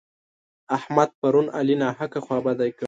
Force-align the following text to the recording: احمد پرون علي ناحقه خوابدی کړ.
احمد 0.77 1.09
پرون 1.19 1.47
علي 1.57 1.75
ناحقه 1.83 2.19
خوابدی 2.25 2.69
کړ. 2.73 2.79